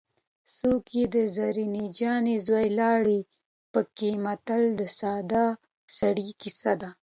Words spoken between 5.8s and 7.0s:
سړي کیسه ده